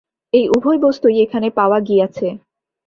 এই 0.33 0.45
উভয় 0.49 0.79
বস্তুই 0.79 1.15
এখানে 1.21 1.47
পাওয়া 1.49 1.79
গিয়াছে। 1.79 2.27